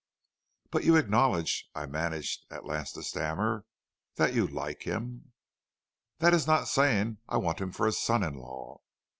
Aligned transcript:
"'But 0.71 0.83
you 0.83 0.95
acknowledge,' 0.95 1.69
I 1.75 1.85
managed 1.85 2.45
at 2.49 2.65
last 2.65 2.93
to 2.93 3.03
stammer, 3.03 3.65
'that 4.15 4.33
you 4.33 4.47
like 4.47 4.81
him.' 4.81 5.33
"'That 6.17 6.33
is 6.33 6.47
not 6.47 6.67
saying 6.67 7.19
I 7.29 7.37
want 7.37 7.61
him 7.61 7.71
for 7.71 7.85
a 7.85 7.91
son 7.91 8.23
in 8.23 8.33
law.' 8.39 8.81